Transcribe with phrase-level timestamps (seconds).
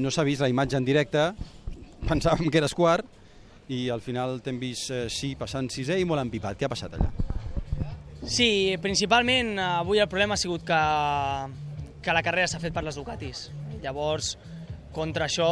[0.00, 1.30] no s'ha vist la imatge en directe,
[2.08, 3.06] pensàvem que eres quart,
[3.70, 6.58] i al final t'hem vist, eh, sí, passant sisè i molt empipat.
[6.58, 7.10] Què ha passat allà?
[8.26, 10.80] Sí, principalment eh, avui el problema ha sigut que,
[12.02, 13.46] que la carrera s'ha fet per les Ducatis.
[13.84, 14.34] Llavors,
[14.92, 15.46] contra això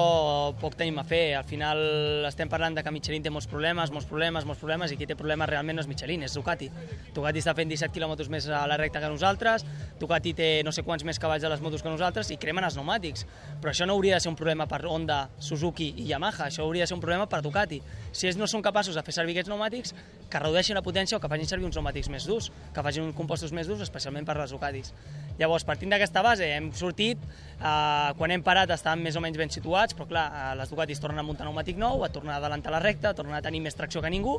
[0.58, 1.36] poc tenim a fer.
[1.38, 1.80] Al final
[2.28, 5.16] estem parlant de que Michelin té molts problemes, molts problemes, molts problemes, i qui té
[5.18, 6.68] problemes realment no és Michelin, és Ducati.
[7.14, 9.64] Ducati està fent 17 km més a la recta que nosaltres,
[10.00, 12.78] Ducati té no sé quants més cavalls a les motos que nosaltres i cremen els
[12.78, 13.26] pneumàtics.
[13.62, 16.86] Però això no hauria de ser un problema per Honda, Suzuki i Yamaha, això hauria
[16.86, 17.80] de ser un problema per Ducati.
[18.10, 19.94] Si ells no són capaços de fer servir aquests pneumàtics,
[20.28, 23.16] que redueixin la potència o que facin servir uns pneumàtics més durs, que facin uns
[23.16, 24.92] compostos més durs, especialment per les Ducatis.
[25.38, 27.18] Llavors, partint d'aquesta base, hem sortit,
[27.58, 31.02] eh, quan hem parat estàvem més o menys ben situats, però clar, eh, les Ducatis
[31.02, 33.60] tornen a muntar pneumàtic nou, a tornar a adelantar la recta, a tornar a tenir
[33.60, 34.38] més tracció que ningú,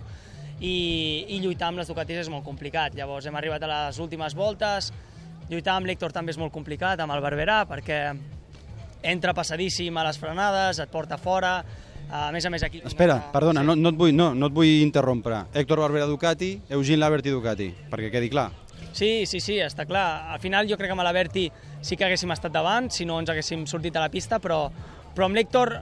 [0.59, 0.73] i,
[1.29, 2.95] i lluitar amb les Ducatis és molt complicat.
[2.97, 4.89] Llavors hem arribat a les últimes voltes,
[5.51, 8.01] lluitar amb l'Hector també és molt complicat, amb el Barberà, perquè
[9.03, 11.59] entra passadíssim a les frenades, et porta fora,
[12.09, 12.81] a més a més aquí...
[12.85, 15.43] Espera, perdona, no, no, et vull, no, no et vull interrompre.
[15.53, 18.49] Héctor Barbera Ducati, Eugene Laverty Ducati, perquè quedi clar.
[18.93, 20.33] Sí, sí, sí, està clar.
[20.33, 21.45] Al final jo crec que amb l'Aberti
[21.85, 24.65] sí que haguéssim estat davant, si no ens haguéssim sortit a la pista, però,
[25.15, 25.75] però amb l'Hèctor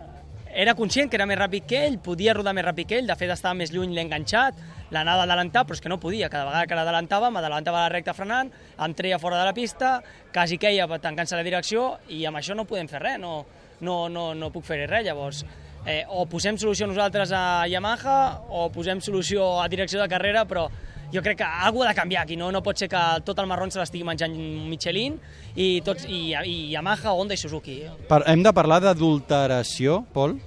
[0.57, 3.15] era conscient que era més ràpid que ell, podia rodar més ràpid que ell, de
[3.19, 4.57] fet estava més lluny, l'he enganxat,
[4.95, 8.15] l'anava a adelantar, però és que no podia, cada vegada que l'adelantava, m'adelantava la recta
[8.17, 8.49] frenant,
[8.81, 9.99] em treia fora de la pista,
[10.33, 13.45] quasi queia tancant-se la direcció, i amb això no podem fer res, no,
[13.81, 15.43] no, no, no puc fer res, llavors.
[15.87, 18.17] Eh, o posem solució nosaltres a Yamaha
[18.49, 20.65] o posem solució a direcció de carrera, però
[21.13, 23.47] jo crec que alguna ha de canviar aquí, no, no pot ser que tot el
[23.47, 24.33] marrón se l'estigui menjant
[24.67, 25.15] Michelin
[25.55, 27.79] i, tots, i, i Yamaha, Honda i Suzuki.
[28.09, 30.37] Per, hem de parlar d'adulteració, Pol?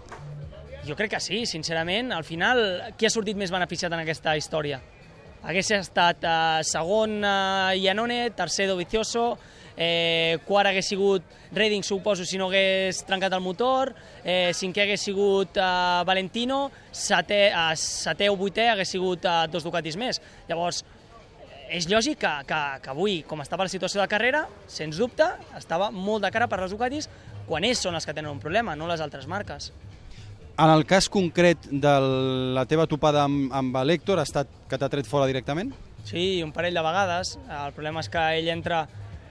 [0.86, 2.12] Jo crec que sí, sincerament.
[2.12, 2.62] Al final,
[2.96, 4.80] qui ha sortit més beneficiat en aquesta història?
[5.40, 9.30] Hagués estat eh, segon eh, Iannone, tercer Dovizioso,
[9.80, 13.90] eh, quart hagués sigut Redding, suposo, si no hagués trencat el motor,
[14.22, 15.64] eh, cinquè hagués sigut eh,
[16.06, 20.20] Valentino, setè, eh, setè o vuitè hagués sigut eh, dos Ducatis més.
[20.46, 20.84] Llavors,
[21.70, 25.26] és lògic que, que, que avui, com estava la situació de carrera, sens dubte,
[25.58, 27.10] estava molt de cara per les Ducatis
[27.48, 29.72] quan ells són els que tenen un problema, no les altres marques.
[30.60, 31.92] En el cas concret de
[32.54, 35.72] la teva topada amb, amb l'Hèctor, ha estat que t'ha tret fora directament?
[36.04, 37.38] Sí, un parell de vegades.
[37.48, 38.84] El problema és que ell entra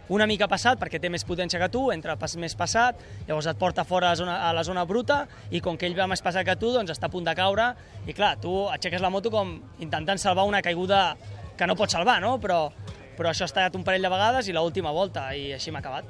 [0.09, 3.59] una mica passat perquè té més potència que tu, entra pas, més passat, llavors et
[3.59, 6.23] porta fora a la, zona, a la zona bruta i com que ell va més
[6.25, 7.71] passat que tu, doncs està a punt de caure
[8.07, 11.15] i clar, tu aixeques la moto com intentant salvar una caiguda
[11.57, 12.37] que no pots salvar, no?
[12.39, 12.69] Però,
[13.17, 16.07] però això ha estat un parell de vegades i l'última volta i així m'ha acabat.